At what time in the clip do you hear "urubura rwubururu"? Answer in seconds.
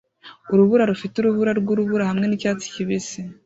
1.17-2.03